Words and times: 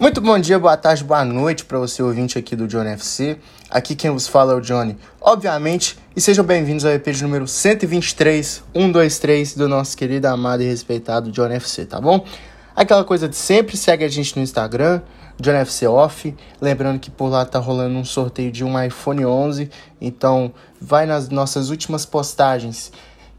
Muito 0.00 0.20
bom 0.20 0.38
dia, 0.38 0.60
boa 0.60 0.76
tarde, 0.76 1.02
boa 1.02 1.24
noite 1.24 1.64
para 1.64 1.76
você 1.76 2.00
ouvinte 2.00 2.38
aqui 2.38 2.54
do 2.54 2.68
Johnny 2.68 2.90
FC. 2.90 3.36
Aqui 3.68 3.96
quem 3.96 4.12
vos 4.12 4.28
fala 4.28 4.52
é 4.52 4.54
o 4.54 4.60
Johnny, 4.60 4.96
obviamente, 5.20 5.98
e 6.14 6.20
sejam 6.20 6.44
bem-vindos 6.44 6.84
ao 6.84 6.92
EP 6.92 7.04
de 7.08 7.20
número 7.24 7.48
123, 7.48 8.62
123 8.72 9.54
do 9.56 9.66
nosso 9.66 9.96
querido, 9.96 10.28
amado 10.28 10.62
e 10.62 10.66
respeitado 10.66 11.32
Johnny 11.32 11.56
FC, 11.56 11.84
tá 11.84 12.00
bom? 12.00 12.24
Aquela 12.76 13.02
coisa 13.02 13.28
de 13.28 13.34
sempre, 13.34 13.76
segue 13.76 14.04
a 14.04 14.08
gente 14.08 14.36
no 14.36 14.42
Instagram, 14.42 15.02
Johnny 15.36 15.58
FC 15.58 15.88
Off, 15.88 16.32
lembrando 16.60 17.00
que 17.00 17.10
por 17.10 17.26
lá 17.26 17.44
tá 17.44 17.58
rolando 17.58 17.98
um 17.98 18.04
sorteio 18.04 18.52
de 18.52 18.62
um 18.62 18.80
iPhone 18.80 19.26
11, 19.26 19.68
então 20.00 20.54
vai 20.80 21.06
nas 21.06 21.28
nossas 21.28 21.70
últimas 21.70 22.06
postagens, 22.06 22.92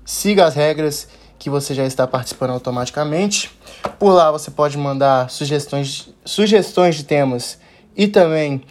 siga 0.03 0.45
as 0.45 0.55
regras 0.55 1.07
que 1.39 1.49
você 1.49 1.73
já 1.73 1.85
está 1.85 2.05
participando 2.05 2.51
automaticamente. 2.51 3.49
Por 3.97 4.11
lá 4.11 4.29
você 4.29 4.51
pode 4.51 4.77
mandar 4.77 5.29
sugestões, 5.29 6.09
sugestões 6.25 6.95
de 6.95 7.05
temas 7.05 7.57
e 7.95 8.07
também 8.07 8.61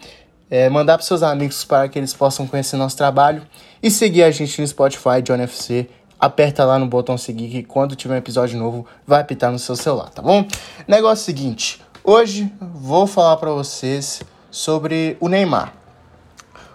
é, 0.49 0.69
mandar 0.69 0.97
para 0.97 1.05
seus 1.05 1.23
amigos 1.23 1.65
para 1.65 1.89
que 1.89 1.97
eles 1.97 2.13
possam 2.13 2.47
conhecer 2.47 2.77
nosso 2.77 2.95
trabalho 2.95 3.41
e 3.81 3.89
seguir 3.89 4.23
a 4.23 4.31
gente 4.31 4.61
no 4.61 4.67
Spotify, 4.67 5.21
John 5.23 5.41
FC. 5.41 5.89
Aperta 6.19 6.63
lá 6.65 6.77
no 6.77 6.85
botão 6.85 7.17
seguir 7.17 7.49
que 7.49 7.63
quando 7.63 7.95
tiver 7.95 8.13
um 8.13 8.17
episódio 8.17 8.59
novo 8.59 8.85
vai 9.07 9.21
apitar 9.21 9.51
no 9.51 9.57
seu 9.57 9.75
celular, 9.75 10.09
tá 10.09 10.21
bom? 10.21 10.45
Negócio 10.87 11.25
seguinte, 11.25 11.81
hoje 12.03 12.51
vou 12.59 13.07
falar 13.07 13.37
para 13.37 13.51
vocês 13.51 14.21
sobre 14.51 15.17
o 15.19 15.27
Neymar. 15.27 15.73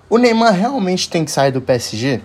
O 0.08 0.16
Neymar 0.16 0.54
realmente 0.54 1.08
tem 1.10 1.24
que 1.24 1.30
sair 1.30 1.52
do 1.52 1.60
PSG? 1.60 2.22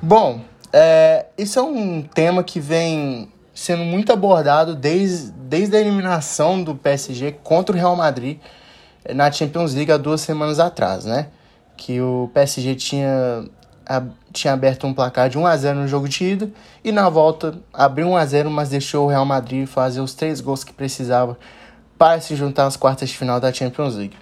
Bom, 0.00 0.40
é, 0.72 1.26
isso 1.36 1.58
é 1.58 1.62
um 1.62 2.02
tema 2.02 2.42
que 2.42 2.60
vem 2.60 3.28
sendo 3.54 3.82
muito 3.82 4.12
abordado 4.12 4.76
desde, 4.76 5.32
desde 5.32 5.76
a 5.76 5.80
eliminação 5.80 6.62
do 6.62 6.74
PSG 6.74 7.32
contra 7.42 7.74
o 7.74 7.78
Real 7.78 7.96
Madrid 7.96 8.38
eh, 9.04 9.12
na 9.12 9.32
Champions 9.32 9.74
League 9.74 9.90
há 9.90 9.96
duas 9.96 10.20
semanas 10.20 10.60
atrás, 10.60 11.04
né? 11.04 11.26
Que 11.76 12.00
o 12.00 12.30
PSG 12.32 12.76
tinha, 12.76 13.44
a, 13.84 14.02
tinha 14.32 14.52
aberto 14.52 14.86
um 14.86 14.94
placar 14.94 15.28
de 15.28 15.36
1 15.36 15.46
a 15.46 15.56
0 15.56 15.80
no 15.80 15.88
jogo 15.88 16.08
de 16.08 16.24
ida 16.24 16.50
e 16.84 16.92
na 16.92 17.08
volta 17.08 17.58
abriu 17.72 18.08
1 18.08 18.16
a 18.16 18.26
0 18.26 18.50
mas 18.50 18.68
deixou 18.68 19.06
o 19.06 19.08
Real 19.08 19.24
Madrid 19.24 19.66
fazer 19.66 20.00
os 20.00 20.14
três 20.14 20.40
gols 20.40 20.62
que 20.62 20.72
precisava 20.72 21.36
para 21.98 22.20
se 22.20 22.36
juntar 22.36 22.66
às 22.66 22.76
quartas 22.76 23.08
de 23.08 23.16
final 23.16 23.40
da 23.40 23.52
Champions 23.52 23.96
League. 23.96 24.16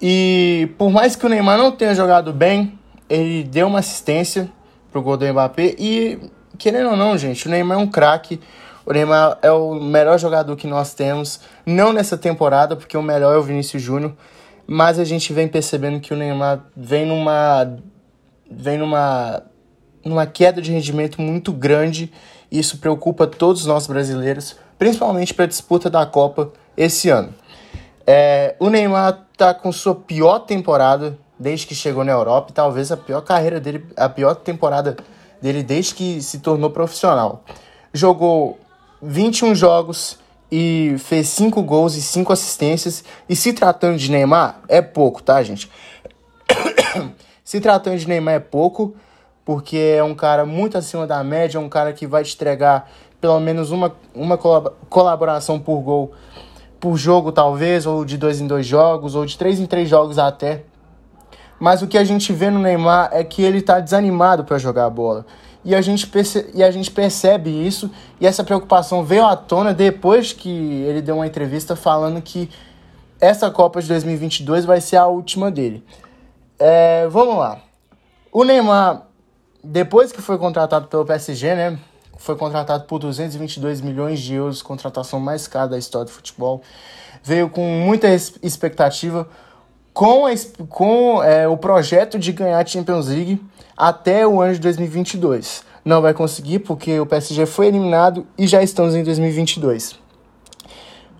E 0.00 0.70
por 0.76 0.90
mais 0.90 1.14
que 1.14 1.24
o 1.24 1.28
Neymar 1.28 1.56
não 1.56 1.70
tenha 1.70 1.94
jogado 1.94 2.32
bem, 2.32 2.76
ele 3.08 3.44
deu 3.44 3.68
uma 3.68 3.78
assistência 3.78 4.50
pro 4.92 5.02
gol 5.02 5.16
do 5.16 5.26
Mbappé. 5.26 5.74
E, 5.78 6.20
querendo 6.58 6.90
ou 6.90 6.96
não, 6.96 7.16
gente, 7.16 7.46
o 7.48 7.50
Neymar 7.50 7.78
é 7.78 7.80
um 7.80 7.86
craque. 7.86 8.38
O 8.84 8.92
Neymar 8.92 9.38
é 9.42 9.50
o 9.50 9.74
melhor 9.74 10.18
jogador 10.18 10.54
que 10.54 10.66
nós 10.66 10.92
temos. 10.92 11.40
Não 11.64 11.92
nessa 11.92 12.16
temporada, 12.16 12.76
porque 12.76 12.96
o 12.96 13.02
melhor 13.02 13.34
é 13.34 13.38
o 13.38 13.42
Vinícius 13.42 13.82
Júnior. 13.82 14.12
Mas 14.66 14.98
a 14.98 15.04
gente 15.04 15.32
vem 15.32 15.48
percebendo 15.48 15.98
que 15.98 16.12
o 16.12 16.16
Neymar 16.16 16.60
vem 16.76 17.06
numa. 17.06 17.76
vem 18.48 18.78
numa. 18.78 19.42
numa 20.04 20.26
queda 20.26 20.60
de 20.60 20.70
rendimento 20.70 21.20
muito 21.20 21.52
grande. 21.52 22.12
E 22.50 22.58
isso 22.58 22.78
preocupa 22.78 23.26
todos 23.26 23.64
nós 23.64 23.86
brasileiros, 23.86 24.56
principalmente 24.78 25.32
para 25.32 25.46
a 25.46 25.48
disputa 25.48 25.88
da 25.88 26.04
Copa 26.04 26.52
esse 26.76 27.08
ano. 27.08 27.34
É, 28.06 28.56
o 28.58 28.68
Neymar 28.68 29.26
tá 29.36 29.54
com 29.54 29.72
sua 29.72 29.94
pior 29.94 30.40
temporada 30.40 31.16
desde 31.42 31.66
que 31.66 31.74
chegou 31.74 32.04
na 32.04 32.12
Europa 32.12 32.50
e 32.50 32.54
talvez 32.54 32.92
a 32.92 32.96
pior 32.96 33.20
carreira 33.20 33.60
dele, 33.60 33.84
a 33.96 34.08
pior 34.08 34.34
temporada 34.36 34.96
dele 35.40 35.62
desde 35.62 35.94
que 35.94 36.22
se 36.22 36.38
tornou 36.38 36.70
profissional. 36.70 37.44
Jogou 37.92 38.58
21 39.02 39.54
jogos 39.54 40.18
e 40.50 40.94
fez 40.98 41.28
5 41.28 41.60
gols 41.62 41.96
e 41.96 42.00
5 42.00 42.32
assistências. 42.32 43.04
E 43.28 43.34
se 43.34 43.52
tratando 43.52 43.98
de 43.98 44.10
Neymar, 44.10 44.60
é 44.68 44.80
pouco, 44.80 45.22
tá, 45.22 45.42
gente? 45.42 45.68
se 47.44 47.60
tratando 47.60 47.98
de 47.98 48.06
Neymar, 48.06 48.34
é 48.34 48.40
pouco, 48.40 48.94
porque 49.44 49.76
é 49.76 50.04
um 50.04 50.14
cara 50.14 50.46
muito 50.46 50.78
acima 50.78 51.06
da 51.06 51.22
média, 51.24 51.58
é 51.58 51.60
um 51.60 51.68
cara 51.68 51.92
que 51.92 52.06
vai 52.06 52.22
te 52.22 52.34
entregar 52.34 52.88
pelo 53.20 53.38
menos 53.40 53.70
uma, 53.70 53.94
uma 54.14 54.38
colaboração 54.88 55.58
por 55.58 55.80
gol 55.80 56.12
por 56.78 56.96
jogo, 56.96 57.30
talvez, 57.30 57.86
ou 57.86 58.04
de 58.04 58.18
dois 58.18 58.40
em 58.40 58.46
dois 58.48 58.66
jogos, 58.66 59.14
ou 59.14 59.24
de 59.24 59.38
três 59.38 59.60
em 59.60 59.66
três 59.66 59.88
jogos 59.88 60.18
até. 60.18 60.64
Mas 61.62 61.80
o 61.80 61.86
que 61.86 61.96
a 61.96 62.02
gente 62.02 62.32
vê 62.32 62.50
no 62.50 62.58
Neymar 62.58 63.10
é 63.12 63.22
que 63.22 63.40
ele 63.40 63.58
está 63.58 63.78
desanimado 63.78 64.42
para 64.42 64.58
jogar 64.58 64.84
a 64.84 64.90
bola. 64.90 65.24
E 65.64 65.76
a, 65.76 65.80
gente 65.80 66.08
perce 66.08 66.50
e 66.52 66.60
a 66.60 66.72
gente 66.72 66.90
percebe 66.90 67.50
isso, 67.50 67.88
e 68.20 68.26
essa 68.26 68.42
preocupação 68.42 69.04
veio 69.04 69.24
à 69.24 69.36
tona 69.36 69.72
depois 69.72 70.32
que 70.32 70.50
ele 70.50 71.00
deu 71.00 71.14
uma 71.14 71.26
entrevista 71.26 71.76
falando 71.76 72.20
que 72.20 72.50
essa 73.20 73.48
Copa 73.48 73.80
de 73.80 73.86
2022 73.86 74.64
vai 74.64 74.80
ser 74.80 74.96
a 74.96 75.06
última 75.06 75.52
dele. 75.52 75.86
É, 76.58 77.06
vamos 77.06 77.36
lá. 77.36 77.60
O 78.32 78.42
Neymar, 78.42 79.02
depois 79.62 80.10
que 80.10 80.20
foi 80.20 80.38
contratado 80.38 80.88
pelo 80.88 81.04
PSG, 81.04 81.54
né? 81.54 81.78
Foi 82.18 82.34
contratado 82.34 82.86
por 82.86 82.98
222 82.98 83.80
milhões 83.80 84.18
de 84.18 84.34
euros, 84.34 84.62
contratação 84.62 85.20
mais 85.20 85.46
cara 85.46 85.68
da 85.68 85.78
história 85.78 86.06
do 86.06 86.10
futebol. 86.10 86.60
Veio 87.22 87.48
com 87.48 87.62
muita 87.62 88.08
expectativa 88.12 89.28
com, 89.92 90.26
a, 90.26 90.30
com 90.68 91.22
é, 91.22 91.46
o 91.46 91.56
projeto 91.56 92.18
de 92.18 92.32
ganhar 92.32 92.58
a 92.58 92.66
Champions 92.66 93.08
League 93.08 93.40
até 93.76 94.26
o 94.26 94.40
ano 94.40 94.54
de 94.54 94.60
2022. 94.60 95.64
Não 95.84 96.00
vai 96.00 96.14
conseguir 96.14 96.60
porque 96.60 96.98
o 97.00 97.06
PSG 97.06 97.46
foi 97.46 97.66
eliminado 97.66 98.26
e 98.38 98.46
já 98.46 98.62
estamos 98.62 98.94
em 98.94 99.02
2022. 99.02 99.98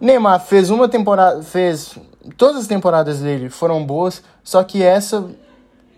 Neymar 0.00 0.40
fez 0.40 0.70
uma 0.70 0.88
temporada, 0.88 1.42
fez 1.42 1.96
todas 2.36 2.62
as 2.62 2.66
temporadas 2.66 3.20
dele 3.20 3.48
foram 3.48 3.84
boas, 3.84 4.22
só 4.42 4.62
que 4.64 4.82
essa 4.82 5.28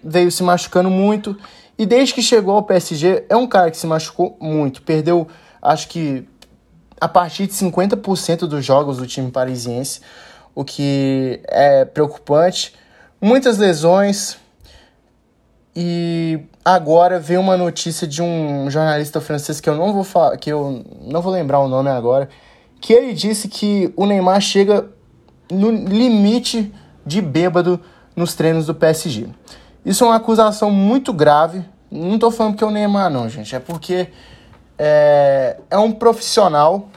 veio 0.02 0.30
se 0.30 0.42
machucando 0.42 0.90
muito 0.90 1.36
e 1.78 1.86
desde 1.86 2.14
que 2.14 2.22
chegou 2.22 2.54
ao 2.54 2.62
PSG 2.62 3.24
é 3.28 3.36
um 3.36 3.46
cara 3.46 3.70
que 3.70 3.76
se 3.76 3.86
machucou 3.86 4.36
muito, 4.40 4.82
perdeu 4.82 5.26
acho 5.62 5.88
que 5.88 6.26
a 7.00 7.08
partir 7.08 7.46
de 7.46 7.52
50% 7.52 8.40
dos 8.40 8.64
jogos 8.64 8.98
do 8.98 9.06
time 9.06 9.30
parisiense 9.30 10.00
o 10.54 10.64
que 10.64 11.40
é 11.44 11.84
preocupante. 11.84 12.74
Muitas 13.20 13.58
lesões. 13.58 14.36
E 15.76 16.40
agora 16.64 17.18
veio 17.18 17.40
uma 17.40 17.56
notícia 17.56 18.06
de 18.06 18.22
um 18.22 18.70
jornalista 18.70 19.20
francês 19.20 19.60
que 19.60 19.68
eu 19.68 19.74
não 19.74 19.92
vou 19.92 20.04
falar, 20.04 20.36
que 20.36 20.50
eu 20.50 20.84
não 21.02 21.20
vou 21.20 21.32
lembrar 21.32 21.58
o 21.58 21.66
nome 21.66 21.90
agora, 21.90 22.28
que 22.80 22.92
ele 22.92 23.12
disse 23.12 23.48
que 23.48 23.92
o 23.96 24.06
Neymar 24.06 24.40
chega 24.40 24.88
no 25.50 25.70
limite 25.70 26.72
de 27.04 27.20
bêbado 27.20 27.80
nos 28.14 28.34
treinos 28.34 28.66
do 28.66 28.74
PSG. 28.74 29.26
Isso 29.84 30.04
é 30.04 30.06
uma 30.06 30.16
acusação 30.16 30.70
muito 30.70 31.12
grave. 31.12 31.64
Não 31.90 32.14
estou 32.14 32.30
falando 32.30 32.56
que 32.56 32.62
é 32.62 32.66
o 32.66 32.70
Neymar, 32.70 33.10
não, 33.10 33.28
gente. 33.28 33.54
É 33.54 33.58
porque 33.58 34.08
é, 34.78 35.58
é 35.70 35.78
um 35.78 35.92
profissional, 35.92 36.88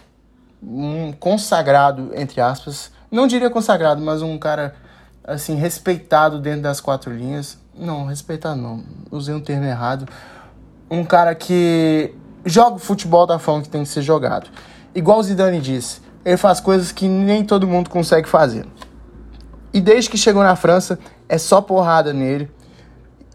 um 0.61 1.11
consagrado, 1.11 2.11
entre 2.15 2.39
aspas, 2.39 2.91
não 3.11 3.27
diria 3.27 3.49
consagrado, 3.49 4.01
mas 4.01 4.21
um 4.21 4.37
cara 4.37 4.75
assim 5.23 5.55
respeitado 5.55 6.39
dentro 6.39 6.61
das 6.61 6.79
quatro 6.79 7.13
linhas. 7.13 7.57
Não, 7.77 8.05
respeitado 8.05 8.59
não, 8.59 8.83
usei 9.11 9.35
um 9.35 9.39
termo 9.39 9.65
errado. 9.65 10.07
Um 10.89 11.03
cara 11.03 11.35
que 11.35 12.13
joga 12.45 12.77
o 12.77 12.79
futebol 12.79 13.27
da 13.27 13.37
forma 13.37 13.61
que 13.61 13.69
tem 13.69 13.83
que 13.83 13.89
ser 13.89 14.01
jogado. 14.01 14.49
Igual 14.95 15.19
o 15.19 15.23
Zidane 15.23 15.59
disse, 15.59 16.01
ele 16.23 16.37
faz 16.37 16.59
coisas 16.59 16.91
que 16.91 17.07
nem 17.07 17.43
todo 17.43 17.67
mundo 17.67 17.89
consegue 17.89 18.27
fazer. 18.27 18.65
E 19.73 19.81
desde 19.81 20.09
que 20.09 20.17
chegou 20.17 20.41
na 20.43 20.55
França, 20.55 20.97
é 21.29 21.37
só 21.37 21.61
porrada 21.61 22.13
nele. 22.13 22.49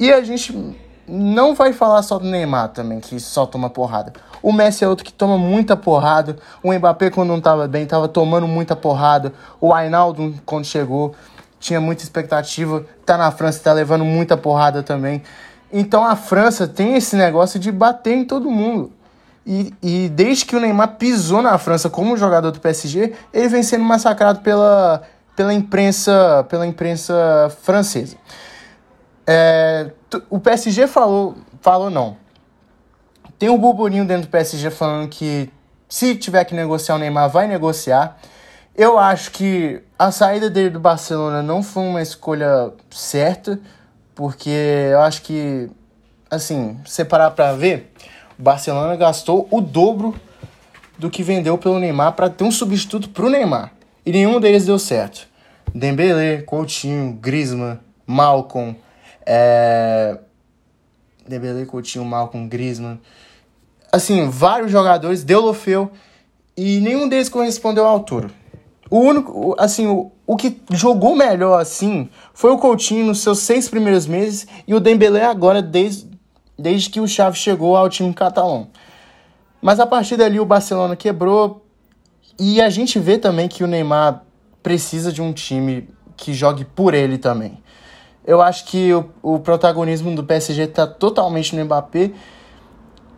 E 0.01 0.13
a 0.13 0.23
gente 0.23 0.77
não 1.07 1.55
vai 1.55 1.73
falar 1.73 2.03
só 2.03 2.19
do 2.19 2.27
Neymar 2.27 2.69
também, 2.69 3.01
que 3.01 3.19
só 3.19 3.45
toma 3.47 3.69
porrada. 3.69 4.13
O 4.43 4.53
Messi 4.53 4.85
é 4.85 4.89
outro 4.89 5.05
que 5.05 5.13
toma 5.13 5.39
muita 5.39 5.77
porrada. 5.77 6.37
O 6.63 6.73
Mbappé, 6.73 7.11
quando 7.11 7.29
não 7.29 7.39
estava 7.39 7.69
bem, 7.69 7.85
estava 7.85 8.09
tomando 8.09 8.47
muita 8.47 8.75
porrada. 8.75 9.33
O 9.61 9.73
Ainaldo, 9.73 10.35
quando 10.45 10.65
chegou, 10.65 11.15
tinha 11.61 11.81
muita 11.81 12.03
expectativa. 12.03 12.85
Tá 13.07 13.17
na 13.17 13.31
França, 13.31 13.61
tá 13.63 13.73
levando 13.73 14.05
muita 14.05 14.37
porrada 14.37 14.83
também. 14.83 15.23
Então 15.73 16.05
a 16.05 16.17
França 16.17 16.67
tem 16.67 16.97
esse 16.97 17.17
negócio 17.17 17.59
de 17.59 17.73
bater 17.73 18.15
em 18.15 18.25
todo 18.25 18.51
mundo. 18.51 18.93
E, 19.47 19.75
e 19.83 20.09
desde 20.09 20.45
que 20.45 20.55
o 20.55 20.61
Neymar 20.61 20.97
pisou 20.97 21.43
na 21.43 21.57
França 21.59 21.91
como 21.91 22.17
jogador 22.17 22.51
do 22.51 22.61
PSG, 22.61 23.13
ele 23.33 23.49
vem 23.49 23.63
sendo 23.63 23.85
massacrado 23.85 24.41
pela, 24.41 25.03
pela 25.35 25.53
imprensa 25.53 26.47
pela 26.49 26.67
imprensa 26.67 27.51
francesa. 27.63 28.17
É, 29.27 29.91
o 30.29 30.39
PSG 30.39 30.87
falou, 30.87 31.37
falou 31.61 31.91
não. 31.91 32.17
Tem 33.39 33.49
um 33.49 33.59
burburinho 33.59 34.05
dentro 34.05 34.27
do 34.27 34.31
PSG 34.31 34.71
falando 34.71 35.09
que 35.09 35.51
se 35.89 36.15
tiver 36.17 36.45
que 36.45 36.55
negociar 36.55 36.95
o 36.95 36.99
Neymar, 36.99 37.29
vai 37.29 37.47
negociar. 37.47 38.19
Eu 38.75 38.99
acho 38.99 39.31
que 39.33 39.83
a 39.99 40.11
saída 40.11 40.49
dele 40.49 40.71
do 40.71 40.81
Barcelona 40.81 41.43
não 41.43 41.63
foi 41.63 41.83
uma 41.83 42.01
escolha 42.01 42.73
certa, 42.91 43.61
porque 44.15 44.49
eu 44.49 45.01
acho 45.03 45.23
que, 45.23 45.69
assim, 46.31 46.79
se 46.87 47.05
parar 47.05 47.33
pra 47.33 47.53
ver, 47.53 47.93
o 48.39 48.43
Barcelona 48.43 48.97
gastou 48.97 49.47
o 49.51 49.61
dobro 49.61 50.15
do 50.99 51.11
que 51.11 51.23
vendeu 51.23 51.59
pelo 51.59 51.79
Neymar 51.79 52.13
para 52.13 52.31
ter 52.31 52.45
um 52.45 52.51
substituto 52.51 53.11
pro 53.11 53.29
Neymar. 53.29 53.73
E 54.07 54.13
nenhum 54.13 54.41
deles 54.41 54.65
deu 54.65 54.79
certo. 54.79 55.29
Dembele, 55.75 56.43
Coutinho, 56.43 57.13
Griezmann, 57.21 57.79
Malcolm, 58.07 58.77
é... 59.27 60.19
Dembele, 61.27 61.67
Coutinho, 61.67 62.05
Malcolm, 62.05 62.49
Griezmann. 62.49 63.01
Assim, 63.91 64.29
vários 64.29 64.71
jogadores, 64.71 65.23
Deulofeu, 65.23 65.91
e 66.57 66.81
nenhum 66.81 67.09
deles 67.09 67.29
correspondeu 67.29 67.87
à 67.87 67.89
altura. 67.89 68.31
O 68.91 68.99
único, 68.99 69.55
assim, 69.59 69.87
o, 69.87 70.13
o 70.27 70.37
que 70.37 70.61
jogou 70.71 71.17
melhor, 71.17 71.61
assim, 71.61 72.09
foi 72.35 72.51
o 72.51 72.59
Coutinho 72.59 73.07
nos 73.07 73.21
seus 73.21 73.39
seis 73.39 73.69
primeiros 73.69 74.07
meses 74.07 74.47
e 74.67 74.75
o 74.75 74.81
Dembélé 74.81 75.25
agora, 75.25 75.63
desde, 75.63 76.11
desde 76.59 76.91
que 76.91 77.01
o 77.01 77.09
Xavi 77.09 77.39
chegou 77.39 77.77
ao 77.77 77.89
time 77.89 78.13
catalão. 78.13 78.69
Mas 79.63 79.81
a 79.81 79.87
partir 79.87 80.17
dali 80.17 80.41
o 80.41 80.45
Barcelona 80.45 80.97
quebrou 80.97 81.65
e 82.39 82.61
a 82.61 82.69
gente 82.69 82.99
vê 82.99 83.17
também 83.17 83.49
que 83.49 83.63
o 83.63 83.67
Neymar 83.67 84.25
precisa 84.63 85.13
de 85.13 85.23
um 85.23 85.33
time 85.33 85.89
que 86.17 86.35
jogue 86.35 86.65
por 86.65 86.93
ele 86.93 87.17
também. 87.17 87.62
Eu 88.27 88.41
acho 88.41 88.67
que 88.67 88.93
o, 88.93 89.11
o 89.23 89.39
protagonismo 89.41 90.15
do 90.15 90.23
PSG 90.23 90.63
está 90.63 90.87
totalmente 90.87 91.57
no 91.57 91.65
Mbappé 91.65 92.13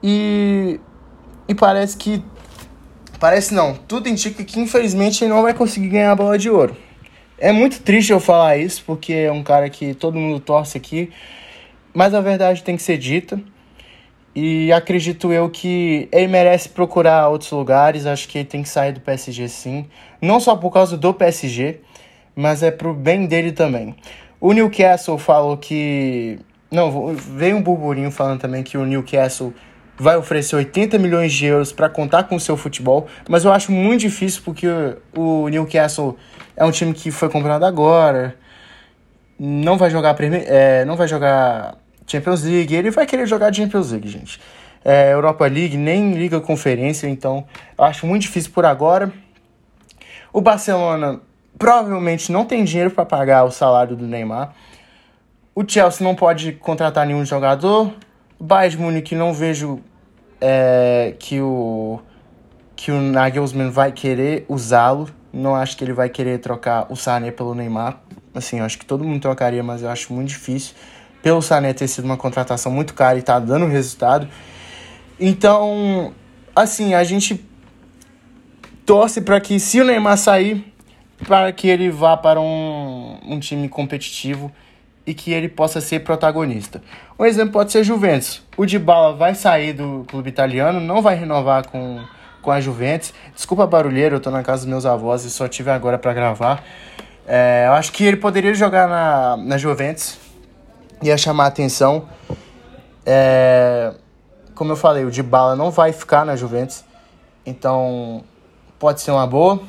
e, 0.03 0.81
e 1.47 1.55
parece 1.55 1.97
que 1.97 2.23
Parece 3.25 3.55
não. 3.55 3.75
Tudo 3.75 4.06
indica 4.06 4.45
que 4.45 4.61
infelizmente 4.61 5.25
ele 5.25 5.33
não 5.33 5.41
vai 5.41 5.55
conseguir 5.55 5.89
ganhar 5.89 6.12
a 6.12 6.15
bola 6.15 6.37
de 6.37 6.51
ouro. 6.51 6.77
É 7.39 7.53
muito 7.53 7.81
triste 7.81 8.12
eu 8.12 8.21
falar 8.21 8.59
isso, 8.59 8.83
porque 8.85 9.15
é 9.15 9.33
um 9.33 9.43
cara 9.43 9.71
que 9.71 9.95
todo 9.95 10.19
mundo 10.19 10.41
torce 10.41 10.77
aqui. 10.77 11.11
Mas 11.95 12.12
a 12.12 12.21
verdade 12.21 12.62
tem 12.62 12.77
que 12.77 12.83
ser 12.83 12.99
dita. 12.99 13.41
E 14.35 14.71
acredito 14.73 15.33
eu 15.33 15.49
que 15.49 16.06
ele 16.12 16.27
merece 16.27 16.69
procurar 16.69 17.29
outros 17.29 17.51
lugares. 17.51 18.05
Acho 18.05 18.29
que 18.29 18.39
ele 18.39 18.45
tem 18.45 18.62
que 18.62 18.69
sair 18.69 18.93
do 18.93 19.01
PSG 19.01 19.49
sim. 19.49 19.87
Não 20.21 20.39
só 20.39 20.55
por 20.55 20.71
causa 20.71 20.97
do 20.97 21.15
PSG, 21.15 21.81
mas 22.37 22.62
é 22.62 22.71
pro 22.71 22.93
bem 22.93 23.25
dele 23.27 23.53
também. 23.53 23.97
O 24.44 24.52
Newcastle 24.52 25.17
falou 25.17 25.56
que. 25.56 26.38
Não, 26.70 27.14
veio 27.14 27.56
um 27.56 27.62
burburinho 27.62 28.11
falando 28.11 28.41
também 28.41 28.62
que 28.62 28.76
o 28.76 28.85
Newcastle 28.85 29.55
vai 29.96 30.19
oferecer 30.19 30.55
80 30.55 30.99
milhões 30.99 31.32
de 31.32 31.46
euros 31.46 31.73
para 31.73 31.88
contar 31.88 32.25
com 32.25 32.37
o 32.37 32.41
seu 32.41 32.55
futebol, 32.55 33.06
mas 33.26 33.46
eu 33.46 33.50
acho 33.50 33.73
muito 33.73 34.02
difícil 34.02 34.43
porque 34.44 34.67
o 35.17 35.49
Newcastle 35.49 36.19
é 36.55 36.62
um 36.62 36.70
time 36.70 36.93
que 36.93 37.11
foi 37.11 37.31
comprado 37.31 37.64
agora, 37.64 38.37
não 39.38 39.79
vai 39.79 39.88
jogar 39.88 40.14
é, 40.20 40.85
não 40.85 40.94
vai 40.94 41.08
jogar 41.08 41.79
Champions 42.06 42.43
League, 42.43 42.75
ele 42.75 42.91
vai 42.91 43.06
querer 43.06 43.26
jogar 43.26 43.50
Champions 43.50 43.93
League, 43.93 44.08
gente. 44.08 44.38
É, 44.85 45.11
Europa 45.11 45.46
League, 45.46 45.79
nem 45.79 46.12
Liga 46.12 46.38
Conferência, 46.38 47.08
então 47.08 47.46
eu 47.79 47.85
acho 47.85 48.06
muito 48.06 48.23
difícil 48.23 48.50
por 48.52 48.67
agora. 48.67 49.11
O 50.31 50.43
Barcelona 50.43 51.23
provavelmente 51.59 52.31
não 52.33 52.45
tem 52.45 52.65
dinheiro 52.65 52.91
para 52.91 53.05
pagar 53.05 53.45
o 53.45 53.51
salário 53.51 53.97
do 53.97 54.06
Neymar. 54.06 54.55
O 55.55 55.62
Chelsea 55.67 56.05
não 56.05 56.15
pode 56.15 56.53
contratar 56.53 57.06
nenhum 57.06 57.25
jogador. 57.25 57.93
Bayern 58.41 58.83
Munique 58.83 59.15
não 59.15 59.33
vejo 59.33 59.81
é, 60.41 61.15
que 61.19 61.41
o 61.41 62.01
que 62.77 62.91
o 62.91 63.01
Nagelsmann 63.01 63.71
vai 63.71 63.93
querer 63.93 64.45
usá-lo. 64.49 65.09
Não 65.33 65.55
acho 65.55 65.77
que 65.77 65.85
ele 65.85 65.93
vai 65.93 66.09
querer 66.09 66.39
trocar 66.39 66.87
o 66.91 66.97
Sané 66.97 67.31
pelo 67.31 67.55
Neymar. 67.55 68.01
Assim, 68.35 68.59
eu 68.59 68.65
acho 68.65 68.79
que 68.79 68.85
todo 68.85 69.05
mundo 69.05 69.23
trocaria, 69.23 69.62
mas 69.62 69.83
eu 69.83 69.89
acho 69.89 70.12
muito 70.12 70.29
difícil. 70.29 70.75
Pelo 71.23 71.41
Sané 71.41 71.73
ter 71.73 71.89
sido 71.89 72.05
uma 72.05 72.17
contratação 72.17 72.71
muito 72.71 72.93
cara 72.93 73.17
e 73.17 73.23
tá 73.23 73.39
dando 73.39 73.67
resultado. 73.67 74.29
Então, 75.19 76.12
assim, 76.55 76.95
a 76.95 77.05
gente 77.05 77.49
torce 78.85 79.21
para 79.21 79.41
que 79.41 79.59
se 79.61 79.81
o 79.81 79.85
Neymar 79.85 80.19
sair, 80.19 80.74
para 81.26 81.53
que 81.53 81.69
ele 81.69 81.91
vá 81.91 82.17
para 82.17 82.41
um, 82.41 83.19
um 83.26 83.41
time 83.41 83.69
competitivo 83.69 84.53
e 85.06 85.12
que 85.12 85.32
ele 85.32 85.49
possa 85.49 85.81
ser 85.81 86.00
protagonista. 86.00 86.82
Um 87.19 87.25
exemplo 87.25 87.53
pode 87.53 87.73
ser 87.73 87.85
Juventus. 87.85 88.43
O 88.56 88.65
Dybala 88.65 89.15
vai 89.15 89.35
sair 89.35 89.73
do 89.73 90.05
clube 90.09 90.29
italiano, 90.29 90.81
não 90.81 91.03
vai 91.03 91.15
renovar 91.15 91.69
com, 91.69 92.03
com 92.41 92.50
a 92.50 92.61
Juventus. 92.61 93.12
Desculpa 93.35 93.67
barulheiro, 93.67 94.17
eu 94.17 94.21
tô 94.21 94.31
na 94.31 94.43
casa 94.43 94.62
dos 94.62 94.71
meus 94.71 94.87
avós 94.87 95.25
e 95.25 95.31
só 95.31 95.47
tive 95.47 95.71
agora 95.71 95.99
para 95.99 96.12
gravar. 96.15 96.65
É, 97.27 97.65
eu 97.67 97.73
acho 97.73 97.93
que 97.93 98.05
ele 98.05 98.17
poderia 98.17 98.55
jogar 98.55 98.88
na, 98.88 99.37
na 99.37 99.59
Juventus, 99.59 100.19
ia 101.03 101.17
chamar 101.17 101.44
a 101.44 101.49
atenção. 101.49 102.09
É, 103.05 103.94
como 104.55 104.73
eu 104.73 104.77
falei, 104.77 105.05
o 105.05 105.11
Dybala 105.11 105.56
não 105.56 105.70
vai 105.70 105.93
ficar 105.93 106.25
na 106.25 106.37
Juventus, 106.37 106.85
então 107.44 108.25
pode 108.79 109.00
ser 109.00 109.11
uma 109.11 109.27
boa. 109.27 109.61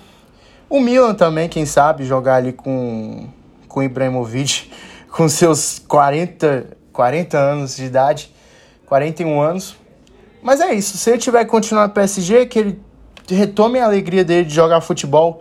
O 0.69 0.79
Milan 0.79 1.13
também, 1.13 1.47
quem 1.47 1.65
sabe, 1.65 2.05
jogar 2.05 2.35
ali 2.35 2.51
com, 2.51 3.27
com 3.67 3.83
Ibrahimovic 3.83 4.71
com 5.11 5.29
seus 5.29 5.79
40, 5.79 6.77
40 6.91 7.37
anos 7.37 7.75
de 7.75 7.85
idade, 7.85 8.33
41 8.85 9.41
anos. 9.41 9.75
Mas 10.41 10.59
é 10.59 10.73
isso, 10.73 10.97
se 10.97 11.09
ele 11.09 11.17
tiver 11.17 11.43
que 11.45 11.51
continuar 11.51 11.87
no 11.87 11.93
PSG, 11.93 12.45
que 12.45 12.59
ele 12.59 12.81
retome 13.29 13.79
a 13.79 13.85
alegria 13.85 14.23
dele 14.23 14.45
de 14.45 14.53
jogar 14.53 14.81
futebol 14.81 15.39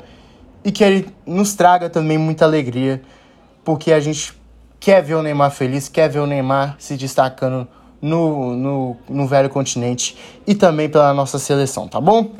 e 0.64 0.72
que 0.72 0.82
ele 0.82 1.08
nos 1.26 1.54
traga 1.54 1.90
também 1.90 2.16
muita 2.16 2.44
alegria, 2.44 3.02
porque 3.62 3.92
a 3.92 4.00
gente 4.00 4.32
quer 4.80 5.02
ver 5.02 5.14
o 5.14 5.22
Neymar 5.22 5.50
feliz, 5.50 5.88
quer 5.88 6.08
ver 6.08 6.20
o 6.20 6.26
Neymar 6.26 6.76
se 6.78 6.96
destacando 6.96 7.68
no, 8.00 8.54
no, 8.54 8.96
no 9.08 9.26
velho 9.26 9.50
continente 9.50 10.16
e 10.46 10.54
também 10.54 10.88
pela 10.88 11.12
nossa 11.12 11.38
seleção, 11.38 11.88
tá 11.88 12.00
bom? 12.00 12.32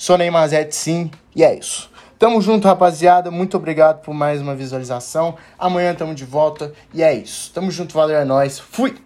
Sou 0.00 0.16
Neymar 0.16 0.48
Zete, 0.48 0.74
sim, 0.74 1.10
e 1.36 1.44
é 1.44 1.54
isso. 1.54 1.90
Tamo 2.18 2.40
junto, 2.40 2.66
rapaziada. 2.66 3.30
Muito 3.30 3.58
obrigado 3.58 4.00
por 4.00 4.14
mais 4.14 4.40
uma 4.40 4.54
visualização. 4.54 5.36
Amanhã 5.58 5.94
tamo 5.94 6.14
de 6.14 6.24
volta. 6.24 6.72
E 6.94 7.02
é 7.02 7.12
isso. 7.12 7.52
Tamo 7.52 7.70
junto, 7.70 7.92
valeu, 7.92 8.16
é 8.16 8.24
nóis. 8.24 8.58
Fui! 8.58 8.96